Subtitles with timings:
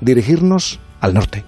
[0.00, 1.42] dirigirnos al norte.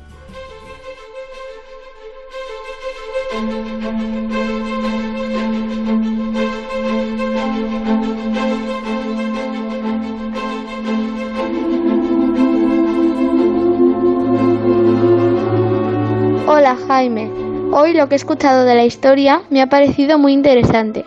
[16.47, 17.31] Hola Jaime,
[17.73, 21.05] hoy lo que he escuchado de la historia me ha parecido muy interesante.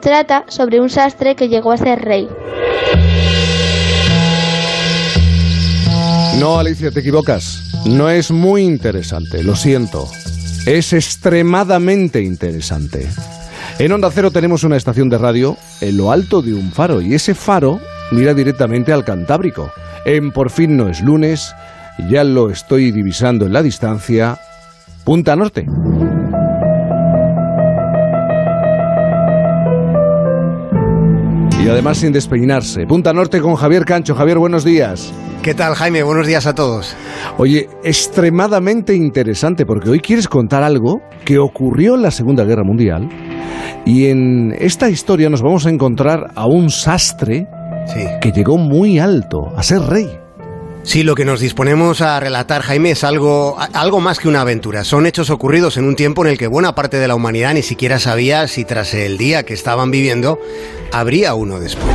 [0.00, 2.28] Trata sobre un sastre que llegó a ser rey.
[6.38, 7.62] No, Alicia, te equivocas.
[7.86, 10.06] No es muy interesante, lo siento.
[10.66, 13.08] Es extremadamente interesante.
[13.78, 17.14] En Onda Cero tenemos una estación de radio en lo alto de un faro y
[17.14, 19.72] ese faro mira directamente al Cantábrico.
[20.04, 21.54] En Por fin no es lunes,
[22.10, 24.38] ya lo estoy divisando en la distancia,
[25.04, 25.66] Punta Norte.
[31.64, 32.86] Y además sin despeinarse.
[32.86, 34.14] Punta Norte con Javier Cancho.
[34.14, 35.12] Javier, buenos días.
[35.46, 36.02] ¿Qué tal, Jaime?
[36.02, 36.96] Buenos días a todos.
[37.38, 43.08] Oye, extremadamente interesante porque hoy quieres contar algo que ocurrió en la Segunda Guerra Mundial
[43.84, 47.46] y en esta historia nos vamos a encontrar a un sastre
[48.20, 50.18] que llegó muy alto, a ser rey.
[50.82, 54.82] Sí, lo que nos disponemos a relatar, Jaime, es algo, algo más que una aventura.
[54.82, 57.62] Son hechos ocurridos en un tiempo en el que buena parte de la humanidad ni
[57.62, 60.40] siquiera sabía si tras el día que estaban viviendo
[60.90, 61.94] habría uno después.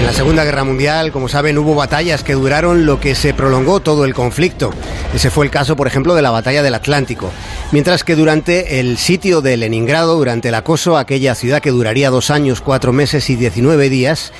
[0.00, 3.80] En la Segunda Guerra Mundial, como saben, hubo batallas que duraron lo que se prolongó
[3.80, 4.70] todo el conflicto.
[5.14, 7.30] Ese fue el caso, por ejemplo, de la batalla del Atlántico.
[7.70, 12.08] Mientras que durante el sitio de Leningrado, durante el acoso a aquella ciudad que duraría
[12.08, 14.32] dos años, cuatro meses y diecinueve días,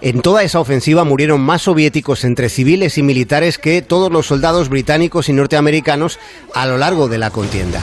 [0.00, 4.70] en toda esa ofensiva murieron más soviéticos entre civiles y militares que todos los soldados
[4.70, 6.18] británicos y norteamericanos
[6.54, 7.82] a lo largo de la contienda.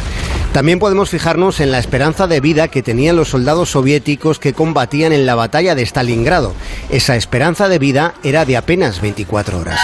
[0.54, 5.14] También podemos fijarnos en la esperanza de vida que tenían los soldados soviéticos que combatían
[5.14, 6.54] en la batalla de Stalingrado.
[6.90, 9.80] Esa esperanza de vida era de apenas 24 horas.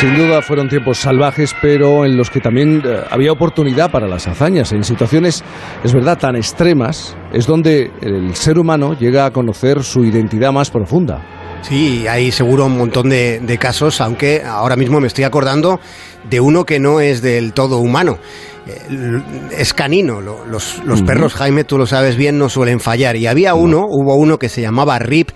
[0.00, 4.26] Sin duda fueron tiempos salvajes, pero en los que también eh, había oportunidad para las
[4.26, 4.72] hazañas.
[4.72, 5.44] En situaciones,
[5.84, 10.70] es verdad, tan extremas, es donde el ser humano llega a conocer su identidad más
[10.70, 11.43] profunda.
[11.68, 15.80] Sí, hay seguro un montón de, de casos, aunque ahora mismo me estoy acordando
[16.28, 18.18] de uno que no es del todo humano.
[18.66, 19.22] Eh,
[19.56, 23.16] es canino, los, los perros, Jaime, tú lo sabes bien, no suelen fallar.
[23.16, 25.30] Y había uno, hubo uno que se llamaba Rip,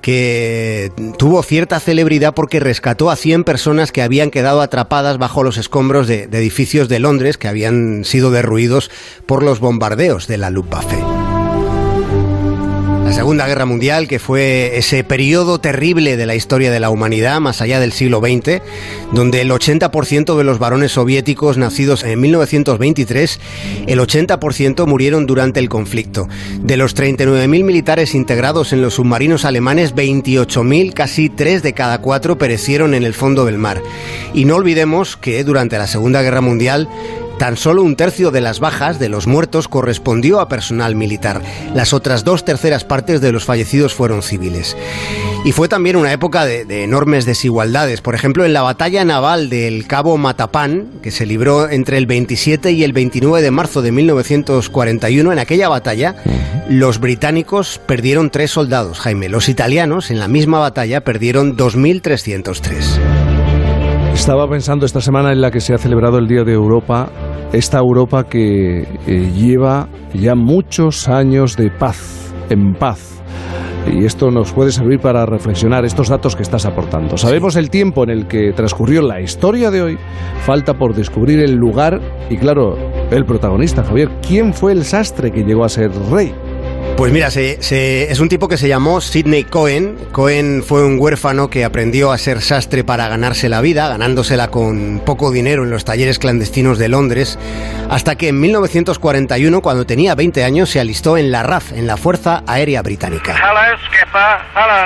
[0.00, 5.56] que tuvo cierta celebridad porque rescató a 100 personas que habían quedado atrapadas bajo los
[5.56, 8.90] escombros de, de edificios de Londres que habían sido derruidos
[9.26, 11.13] por los bombardeos de la Luftwaffe.
[13.04, 17.38] La Segunda Guerra Mundial, que fue ese periodo terrible de la historia de la humanidad,
[17.38, 18.62] más allá del siglo XX,
[19.12, 23.40] donde el 80% de los varones soviéticos nacidos en 1923,
[23.86, 26.28] el 80% murieron durante el conflicto.
[26.60, 32.38] De los 39.000 militares integrados en los submarinos alemanes, 28.000, casi 3 de cada 4,
[32.38, 33.82] perecieron en el fondo del mar.
[34.32, 36.88] Y no olvidemos que durante la Segunda Guerra Mundial,
[37.38, 41.42] Tan solo un tercio de las bajas de los muertos correspondió a personal militar.
[41.74, 44.76] Las otras dos terceras partes de los fallecidos fueron civiles.
[45.44, 48.00] Y fue también una época de, de, enormes desigualdades.
[48.00, 52.72] Por ejemplo, en la batalla naval del Cabo Matapán, que se libró entre el 27
[52.72, 56.16] y el 29 de marzo de 1941, en aquella batalla,
[56.68, 59.28] los británicos perdieron tres soldados, Jaime.
[59.28, 63.24] Los italianos, en la misma batalla, perdieron 2.303.
[64.14, 67.10] Estaba pensando esta semana en la que se ha celebrado el Día de Europa,
[67.52, 73.10] esta Europa que eh, lleva ya muchos años de paz, en paz.
[73.92, 77.18] Y esto nos puede servir para reflexionar estos datos que estás aportando.
[77.18, 79.98] Sabemos el tiempo en el que transcurrió la historia de hoy,
[80.40, 82.00] falta por descubrir el lugar
[82.30, 82.76] y, claro,
[83.10, 84.10] el protagonista, Javier.
[84.26, 86.32] ¿Quién fue el sastre que llegó a ser rey?
[86.96, 89.96] Pues mira, se, es un tipo que se llamó Sidney Cohen.
[90.12, 95.00] Cohen fue un huérfano que aprendió a ser sastre para ganarse la vida, ganándosela con
[95.04, 97.38] poco dinero en los talleres clandestinos de Londres,
[97.90, 101.96] hasta que en 1941, cuando tenía 20 años, se alistó en la RAF, en la
[101.96, 103.32] Fuerza Aérea Británica.
[103.86, 104.38] Skipper.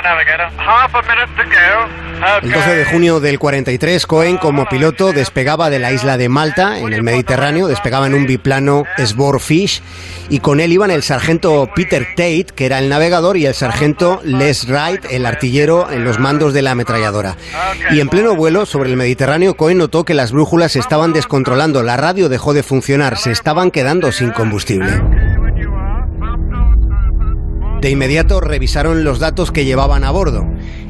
[0.03, 0.49] Navigator.
[0.57, 2.08] Half a minute.
[2.41, 6.79] El 12 de junio del 43, Cohen, como piloto, despegaba de la isla de Malta,
[6.79, 9.81] en el Mediterráneo, despegaba en un biplano Sportfish,
[10.29, 14.19] y con él iban el sargento Peter Tate, que era el navegador, y el sargento
[14.25, 17.37] Les Wright, el artillero, en los mandos de la ametralladora.
[17.91, 21.83] Y en pleno vuelo sobre el Mediterráneo, Cohen notó que las brújulas se estaban descontrolando,
[21.83, 24.91] la radio dejó de funcionar, se estaban quedando sin combustible.
[27.81, 30.45] De inmediato revisaron los datos que llevaban a bordo.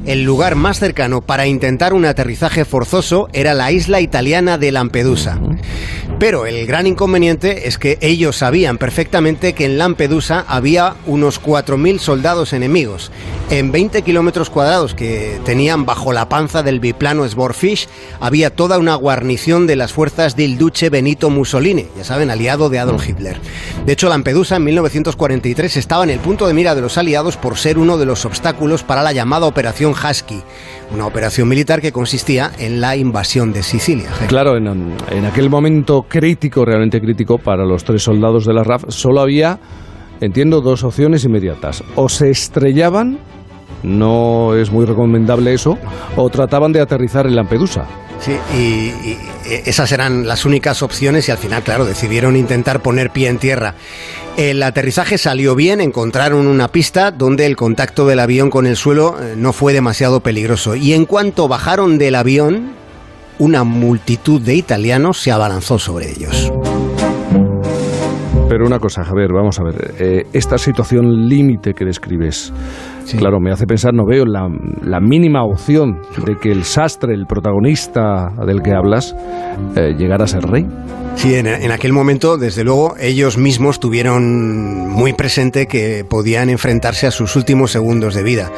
[0.09, 5.39] El lugar más cercano para intentar un aterrizaje forzoso era la isla italiana de Lampedusa.
[6.17, 11.99] Pero el gran inconveniente es que ellos sabían perfectamente que en Lampedusa había unos 4.000
[11.99, 13.11] soldados enemigos.
[13.51, 17.87] En 20 kilómetros cuadrados que tenían bajo la panza del biplano Sborfish
[18.19, 22.79] había toda una guarnición de las fuerzas del duce Benito Mussolini, ya saben, aliado de
[22.79, 23.39] Adolf Hitler.
[23.85, 27.57] De hecho, Lampedusa en 1943 estaba en el punto de mira de los aliados por
[27.57, 30.41] ser uno de los obstáculos para la llamada Operación Husky,
[30.93, 34.09] una operación militar que consistía en la invasión de Sicilia.
[34.27, 38.85] Claro, en, en aquel momento crítico, realmente crítico, para los tres soldados de la RAF,
[38.87, 39.59] solo había,
[40.21, 41.83] entiendo, dos opciones inmediatas.
[41.95, 43.19] O se estrellaban,
[43.83, 45.77] no es muy recomendable eso,
[46.15, 47.85] o trataban de aterrizar en Lampedusa.
[48.19, 49.17] Sí, y,
[49.49, 53.75] esas eran las únicas opciones y al final, claro, decidieron intentar poner pie en tierra.
[54.37, 59.17] El aterrizaje salió bien, encontraron una pista donde el contacto del avión con el suelo
[59.21, 60.75] eh, no fue demasiado peligroso.
[60.75, 62.73] Y en cuanto bajaron del avión,
[63.39, 66.51] una multitud de italianos se abalanzó sobre ellos.
[68.49, 69.93] Pero una cosa, Javier, vamos a ver.
[69.99, 72.51] Eh, esta situación límite que describes,
[73.19, 78.31] claro, me hace pensar, no veo la, mínima opción de que el sastre, el protagonista
[78.47, 79.15] del que hablas,
[79.75, 80.65] eh, llegara a ser rey.
[81.15, 87.05] Sí, en, en, aquel momento, desde luego, ellos mismos tuvieron muy presente que podían enfrentarse
[87.05, 88.51] a sus últimos segundos de vida.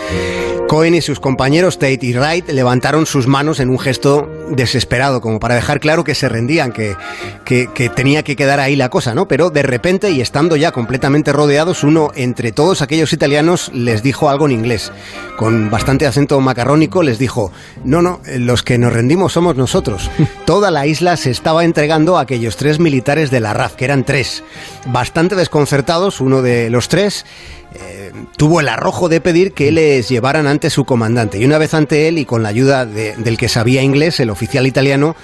[0.72, 5.38] Cohen y sus compañeros Tate y Wright levantaron sus manos en un gesto desesperado, como
[5.38, 6.96] para dejar claro que se rendían, que,
[7.44, 9.28] que, tenía que quedar ahí la cosa, ¿no?
[9.28, 14.30] Pero de repente, y estando ya completamente rodeados, uno entre todos aquellos italianos les dijo
[14.30, 14.94] algo en inglés.
[15.38, 17.52] Con bastante acento macarrónico les dijo,
[17.84, 20.10] no, no, los que nos rendimos somos nosotros.
[20.46, 24.06] Toda la isla se estaba entregando a aquellos tres militares de la RAF, que eran
[24.06, 24.42] tres.
[24.86, 27.26] Bastante desconcertados, uno de los tres
[27.74, 31.40] eh, tuvo el arrojo de pedir que les llevaran ante su comandante.
[31.40, 34.68] Y una vez ante él y con la ayuda del que sabía inglés, el oficial
[34.68, 35.16] italiano,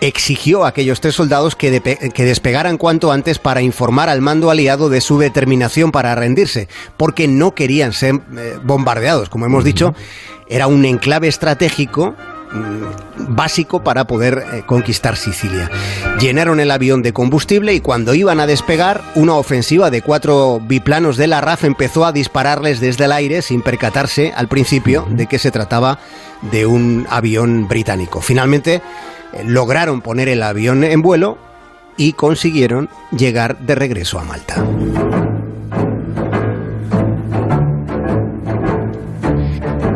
[0.00, 1.70] exigió a aquellos tres soldados que,
[2.16, 7.54] despegaran cuanto antes para informar al mando aliado de su determinación para rendirse, porque no
[7.54, 9.28] querían ser eh, bombardeados.
[9.28, 9.94] Como hemos dicho,
[10.48, 12.39] era un enclave estratégico Mm,
[13.16, 15.70] básico para poder eh, conquistar Sicilia.
[16.18, 21.16] Llenaron el avión de combustible y cuando iban a despegar, una ofensiva de cuatro biplanos
[21.16, 25.38] de la RAF empezó a dispararles desde el aire sin percatarse al principio de que
[25.38, 25.98] se trataba
[26.50, 28.20] de un avión británico.
[28.20, 28.82] Finalmente
[29.32, 31.38] eh, lograron poner el avión en vuelo
[31.96, 34.64] y consiguieron llegar de regreso a Malta.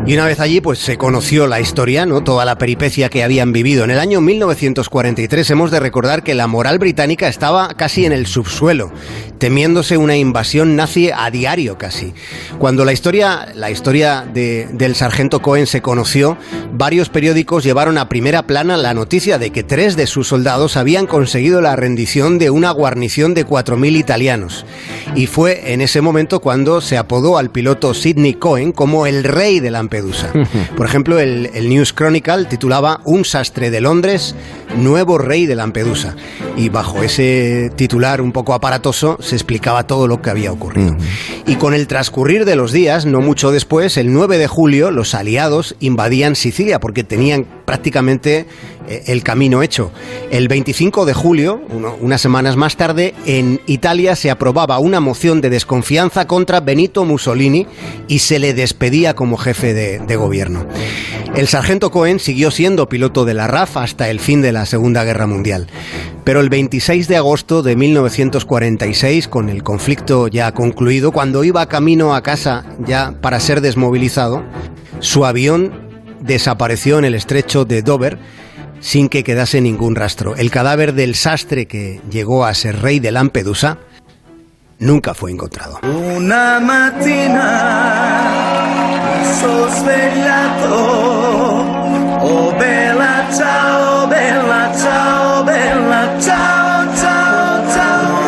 [0.06, 2.22] Y una vez allí, pues se conoció la historia, ¿no?
[2.22, 3.84] Toda la peripecia que habían vivido.
[3.84, 8.26] En el año 1943 hemos de recordar que la moral británica estaba casi en el
[8.26, 8.92] subsuelo,
[9.38, 12.12] temiéndose una invasión nazi a diario casi.
[12.58, 16.36] Cuando la historia, la historia del sargento Cohen se conoció,
[16.74, 21.06] varios periódicos llevaron a primera plana la noticia de que tres de sus soldados habían
[21.06, 24.66] conseguido la rendición de una guarnición de 4.000 italianos.
[25.14, 29.60] Y fue en ese momento cuando se apodó al piloto Sidney Cohen como el rey
[29.60, 29.78] de la
[30.76, 34.34] Por ejemplo, el, News Chronicle titulaba Un sastre de Londres,
[34.76, 36.16] nuevo rey de Lampedusa.
[36.56, 40.96] Y bajo ese titular un poco aparatoso se explicaba todo lo que había ocurrido.
[41.46, 45.14] Y con el transcurrir de los días, no mucho después, el 9 de julio, los
[45.14, 48.46] aliados invadían Sicilia porque tenían prácticamente
[48.88, 49.90] eh, el camino hecho.
[50.30, 51.60] El 25 de julio,
[52.00, 57.66] unas semanas más tarde, en Italia se aprobaba una moción de desconfianza contra Benito Mussolini
[58.08, 60.66] y se le despedía como jefe de, gobierno.
[61.34, 65.02] El sargento Cohen siguió siendo piloto de la RAF hasta el fin de la Segunda
[65.02, 65.66] Guerra Mundial.
[66.22, 72.14] Pero el 26 de agosto de 1946, con el conflicto ya concluido, cuando iba camino
[72.14, 74.44] a casa ya para ser desmovilizado,
[75.00, 75.83] su avión
[76.24, 78.18] desapareció en el estrecho de Dover
[78.80, 80.36] sin que quedase ningún rastro.
[80.36, 83.78] El cadáver del sastre que llegó a ser rey de Lampedusa
[84.78, 85.80] nunca fue encontrado.
[85.82, 86.60] Una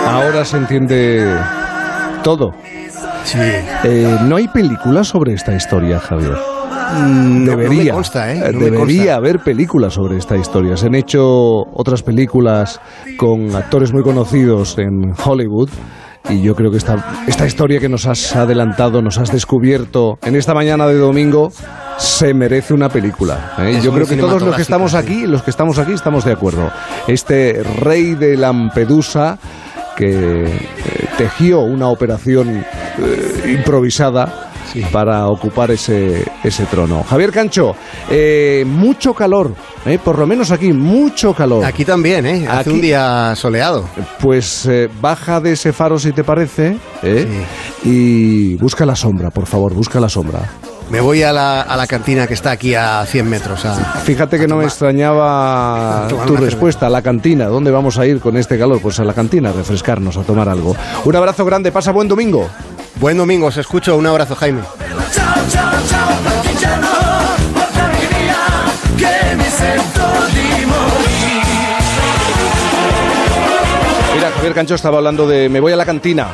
[0.09, 1.39] Ahora se entiende
[2.23, 2.55] todo.
[3.25, 3.39] Sí.
[3.39, 6.56] Eh, no hay película sobre esta historia, Javier.
[6.95, 8.53] Mm, debería, ¿eh?
[8.53, 10.77] debería haber películas sobre esta historia.
[10.77, 11.23] Se han hecho
[11.75, 12.81] otras películas
[13.17, 15.71] con actores muy conocidos en Hollywood.
[16.29, 20.35] Y yo creo que esta, esta historia que nos has adelantado, nos has descubierto en
[20.35, 21.53] esta mañana de domingo,
[21.99, 23.53] se merece una película.
[23.61, 23.79] ¿eh?
[23.81, 26.71] Yo creo que todos los que estamos aquí, los que estamos aquí, estamos de acuerdo.
[27.07, 29.39] Este rey de Lampedusa
[29.97, 30.45] que,
[31.17, 34.46] tejió una operación eh, improvisada
[34.93, 37.03] para ocupar ese, ese trono.
[37.09, 37.75] Javier Cancho,
[38.11, 39.53] eh, mucho calor,
[39.85, 41.65] eh, por lo menos aquí, mucho calor.
[41.65, 42.47] Aquí también, ¿eh?
[42.49, 43.85] Hace Aquí- un día soleado.
[44.21, 47.27] Pues eh, baja de ese faro si te parece ¿eh?
[47.85, 50.41] y busca la sombra, por favor, busca la sombra.
[50.89, 53.65] Me voy a la, a la cantina que está aquí a 100 metros.
[53.65, 57.47] a- Fíjate que no me extrañaba tu respuesta, a la cantina.
[57.47, 58.81] ¿Dónde vamos a ir con este calor?
[58.81, 60.77] Pues a la cantina, a refrescarnos, a tomar algo.
[61.05, 62.49] Un abrazo grande, pasa buen domingo.
[62.99, 63.97] Buen domingo, os escucho.
[63.97, 64.63] Un abrazo, Jaime.
[74.15, 76.29] Mira, Javier Cancho estaba hablando de me voy a la cantina.